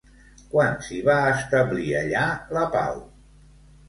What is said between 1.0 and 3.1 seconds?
va establir allà la pau?